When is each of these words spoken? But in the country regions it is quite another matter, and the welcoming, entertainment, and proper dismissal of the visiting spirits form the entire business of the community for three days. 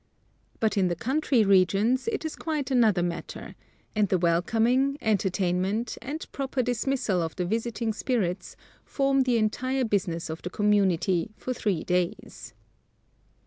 But 0.59 0.77
in 0.77 0.87
the 0.87 0.95
country 0.95 1.45
regions 1.45 2.07
it 2.07 2.25
is 2.25 2.35
quite 2.35 2.71
another 2.71 3.03
matter, 3.03 3.53
and 3.95 4.09
the 4.09 4.17
welcoming, 4.17 4.97
entertainment, 4.99 5.95
and 6.01 6.25
proper 6.31 6.63
dismissal 6.63 7.21
of 7.21 7.35
the 7.35 7.45
visiting 7.45 7.93
spirits 7.93 8.55
form 8.83 9.21
the 9.21 9.37
entire 9.37 9.85
business 9.85 10.27
of 10.31 10.41
the 10.41 10.49
community 10.49 11.29
for 11.37 11.53
three 11.53 11.83
days. 11.83 12.55